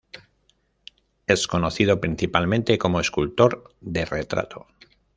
[1.27, 4.65] Es conocido principalmente como escultor de retrato.